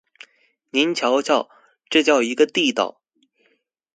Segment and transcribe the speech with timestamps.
[0.71, 1.47] 您瞧瞧，
[1.87, 3.03] 这叫一个地道！